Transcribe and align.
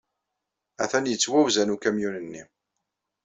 Atan 0.83 1.05
yettwawzan 1.09 1.69
ukamyun-nni. 1.75 2.43